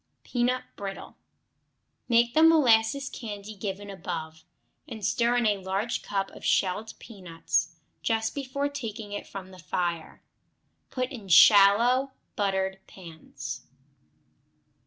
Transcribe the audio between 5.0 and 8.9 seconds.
stir in a large cup of shelled peanuts just before